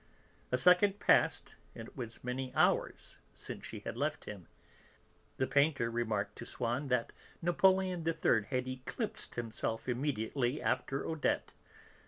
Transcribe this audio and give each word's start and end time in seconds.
A 0.51 0.57
second 0.57 0.99
passed 0.99 1.53
and 1.75 1.87
it 1.87 1.95
was 1.95 2.23
many 2.23 2.51
hours 2.55 3.19
since 3.35 3.67
she 3.67 3.81
had 3.81 3.95
left 3.95 4.25
him. 4.25 4.47
The 5.37 5.45
painter 5.45 5.91
remarked 5.91 6.35
to 6.37 6.45
Swann 6.47 6.87
that 6.87 7.13
Napoleon 7.39 8.03
III 8.07 8.45
had 8.49 8.67
eclipsed 8.67 9.35
himself 9.35 9.87
immediately 9.87 10.59
after 10.59 11.05
Odette. 11.05 11.53